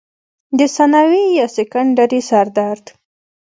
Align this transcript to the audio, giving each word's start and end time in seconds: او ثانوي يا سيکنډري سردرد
او 0.53 0.59
ثانوي 0.75 1.23
يا 1.39 1.47
سيکنډري 1.57 2.21
سردرد 2.29 2.85